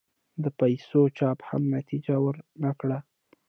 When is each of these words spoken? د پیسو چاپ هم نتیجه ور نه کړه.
د 0.43 0.45
پیسو 0.59 1.01
چاپ 1.17 1.39
هم 1.49 1.61
نتیجه 1.75 2.15
ور 2.23 2.35
نه 2.63 2.71
کړه. 2.79 2.97